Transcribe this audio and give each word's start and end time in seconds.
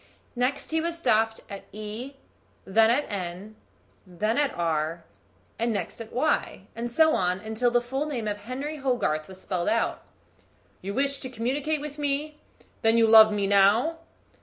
Next 0.35 0.71
he 0.71 0.81
was 0.81 0.97
stopped 0.97 1.41
at 1.47 1.65
E, 1.71 2.15
then 2.65 2.89
at 2.89 3.05
N, 3.07 3.55
then 4.07 4.39
at 4.39 4.51
R, 4.57 5.03
and 5.59 5.71
next 5.71 6.01
at 6.01 6.11
Y; 6.11 6.61
and 6.75 6.89
so 6.89 7.13
on, 7.13 7.53
till 7.53 7.69
the 7.69 7.83
full 7.83 8.07
name 8.07 8.27
of 8.27 8.37
Henry 8.37 8.77
Hogarth 8.77 9.27
was 9.27 9.39
spelled 9.39 9.69
out. 9.69 10.01
"You 10.81 10.95
wish 10.95 11.19
to 11.19 11.29
communicate 11.29 11.81
with 11.81 11.99
me; 11.99 12.39
then 12.81 12.97
you 12.97 13.05
love 13.05 13.31
me 13.31 13.45
now?" 13.45 13.99